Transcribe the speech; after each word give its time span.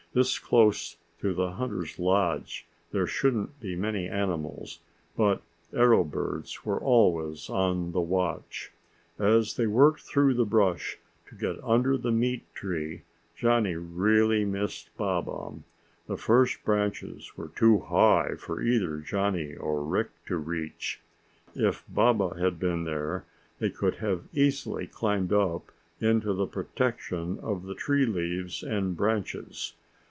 This 0.13 0.39
close 0.39 0.97
to 1.21 1.33
the 1.33 1.51
hunters' 1.53 1.97
lodge 1.97 2.65
there 2.91 3.07
shouldn't 3.07 3.61
be 3.61 3.77
many 3.77 4.09
animals 4.09 4.79
but 5.15 5.41
arrow 5.73 6.03
birds 6.03 6.65
were 6.65 6.81
always 6.81 7.49
on 7.49 7.93
the 7.93 8.01
watch. 8.01 8.73
As 9.17 9.55
they 9.55 9.67
worked 9.67 10.01
through 10.01 10.33
the 10.33 10.43
brush 10.43 10.97
to 11.29 11.35
get 11.35 11.63
under 11.63 11.95
the 11.97 12.11
meat 12.11 12.43
tree 12.53 13.03
Johnny 13.37 13.75
really 13.77 14.43
missed 14.43 14.89
Baba. 14.97 15.53
The 16.07 16.17
first 16.17 16.61
branches 16.65 17.37
were 17.37 17.47
too 17.55 17.79
high 17.79 18.35
for 18.37 18.61
either 18.61 18.97
Johnny 18.97 19.55
or 19.55 19.81
Rick 19.81 20.09
to 20.25 20.35
reach. 20.35 20.99
If 21.55 21.85
Baba 21.87 22.35
had 22.37 22.59
been 22.59 22.83
there 22.83 23.23
they 23.59 23.69
could 23.69 23.99
have 23.99 24.25
easily 24.33 24.87
climbed 24.87 25.31
up 25.31 25.71
into 26.01 26.33
the 26.33 26.47
protection 26.47 27.39
of 27.41 27.63
the 27.63 27.75
tree's 27.75 28.09
leaves 28.09 28.61
and 28.61 28.97
branches. 28.97 29.71